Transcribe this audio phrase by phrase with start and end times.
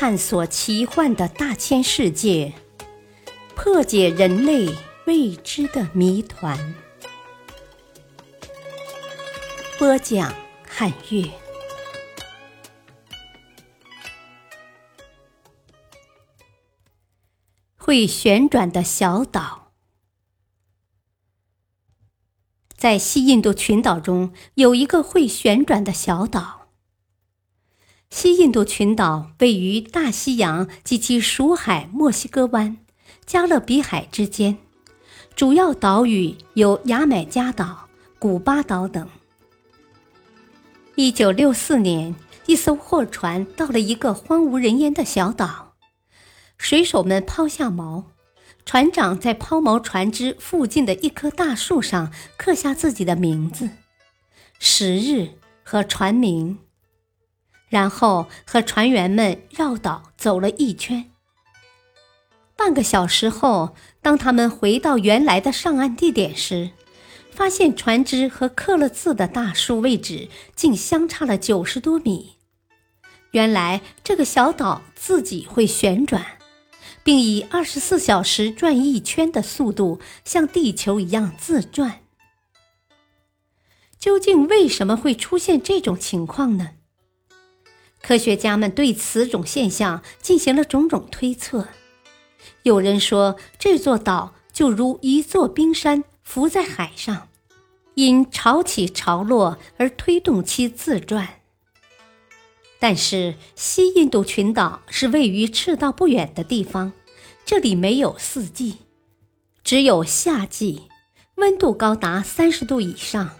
[0.00, 2.52] 探索奇幻的大千世界，
[3.56, 4.72] 破解人类
[5.06, 6.56] 未知的谜团。
[9.76, 10.32] 播讲：
[10.68, 11.28] 汉乐。
[17.76, 19.72] 会旋转的小岛，
[22.76, 26.67] 在西印度群岛中有一个会旋转的小岛。
[28.10, 32.78] 西印度群岛位于大西洋及其属海墨西哥湾、
[33.26, 34.58] 加勒比海之间，
[35.36, 39.08] 主要岛屿有牙买加岛、古巴岛等。
[40.96, 45.74] 一九六四年，一艘货船到了一个荒无人烟的小岛，
[46.56, 48.04] 水手们抛下锚，
[48.64, 53.70] 船长在抛锚船只附近的一棵大树上刻下自己的名字、
[54.58, 55.28] 时日
[55.62, 56.58] 和船名。
[57.68, 61.10] 然后和船员们绕岛走了一圈。
[62.56, 66.70] 半个小时后，当他们回到原来的上岸地点时，
[67.30, 72.36] 发现船只和刻了字的大树位置竟相差了九十多米。
[73.30, 76.24] 原来这个小岛自己会旋转，
[77.04, 82.00] 并以二十四小时转一圈的速度像地球一样自转。
[84.00, 86.70] 究竟为什么会出现这种情况呢？
[88.08, 91.68] 科学家们对此种现象进行了种种推测。
[92.62, 97.28] 有人说，这座岛就如一座冰山浮在海上，
[97.96, 101.40] 因潮起潮落而推动其自转。
[102.78, 106.94] 但是，西印度群岛是位于赤道不远的地方，
[107.44, 108.78] 这里没有四季，
[109.62, 110.84] 只有夏季，
[111.34, 113.32] 温度高达三十度以上，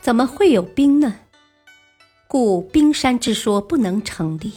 [0.00, 1.20] 怎么会有冰呢？
[2.38, 4.52] 故冰山之说不能成立。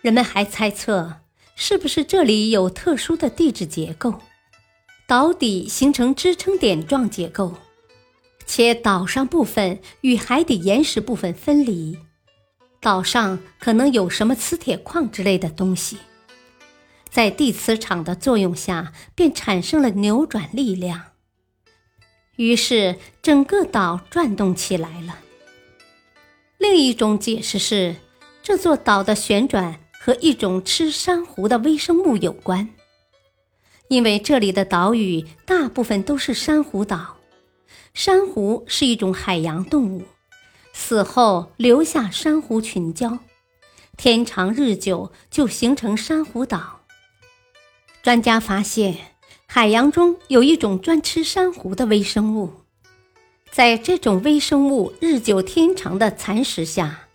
[0.00, 1.20] 人们还猜测，
[1.54, 4.20] 是不是这里有特殊的地质结构，
[5.06, 7.54] 岛底形成支撑点状结构，
[8.44, 11.96] 且岛上部分与海底岩石部分分离，
[12.80, 15.98] 岛上可能有什么磁铁矿之类的东西，
[17.08, 21.12] 在地磁场的作用下，便产生了扭转力量，
[22.34, 25.16] 于是整个岛转动起来了。
[26.60, 27.96] 另一种解释是，
[28.42, 32.68] 这座岛的旋转和一种吃珊瑚的微生物有关。
[33.88, 37.16] 因为这里的岛屿大部分都是珊瑚岛，
[37.94, 40.02] 珊瑚是一种海洋动物，
[40.74, 43.18] 死后留下珊瑚群礁，
[43.96, 46.82] 天长日久就形成珊瑚岛。
[48.02, 48.98] 专家发现，
[49.46, 52.52] 海洋中有一种专吃珊瑚的微生物。
[53.52, 57.08] 在这种微生物日久天长的蚕食下，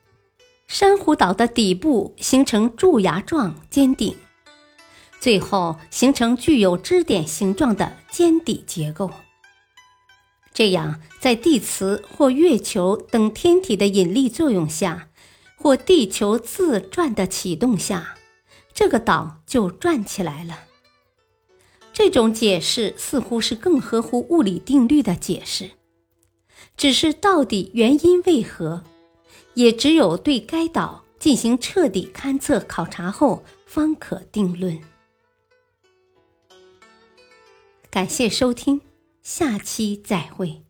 [0.68, 4.18] 珊瑚岛的底部形成柱牙状尖顶，
[5.18, 9.09] 最后形成具有支点形状的尖底结构。
[10.53, 15.07] 这样，在地磁或月球等天体的引力作用下，
[15.56, 18.16] 或地球自转的启动下，
[18.74, 20.59] 这个岛就转起来了。
[21.94, 25.72] 这种解释似乎是更合乎物理定律的解释。
[26.78, 28.84] 只是到底原因为何，
[29.53, 34.80] 也只有对该岛进行彻底勘测考察后方可定论。
[37.90, 38.81] 感谢收听，
[39.24, 40.64] 下期再会。